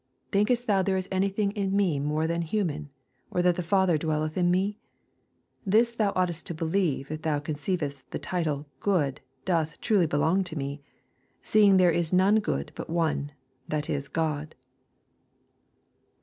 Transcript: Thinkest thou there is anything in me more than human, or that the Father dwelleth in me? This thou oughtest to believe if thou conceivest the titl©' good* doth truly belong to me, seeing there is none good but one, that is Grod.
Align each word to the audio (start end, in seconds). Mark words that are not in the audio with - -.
Thinkest 0.31 0.65
thou 0.65 0.81
there 0.81 0.97
is 0.97 1.07
anything 1.11 1.51
in 1.51 1.75
me 1.75 1.99
more 1.99 2.25
than 2.25 2.41
human, 2.41 2.89
or 3.29 3.43
that 3.43 3.55
the 3.55 3.61
Father 3.61 3.99
dwelleth 3.99 4.35
in 4.35 4.49
me? 4.49 4.79
This 5.63 5.93
thou 5.93 6.09
oughtest 6.13 6.47
to 6.47 6.55
believe 6.55 7.11
if 7.11 7.21
thou 7.21 7.37
conceivest 7.37 8.09
the 8.09 8.17
titl©' 8.17 8.65
good* 8.89 9.21
doth 9.45 9.79
truly 9.79 10.07
belong 10.07 10.43
to 10.45 10.55
me, 10.57 10.81
seeing 11.43 11.77
there 11.77 11.91
is 11.91 12.11
none 12.11 12.39
good 12.39 12.71
but 12.73 12.89
one, 12.89 13.31
that 13.67 13.91
is 13.91 14.09
Grod. 14.09 14.53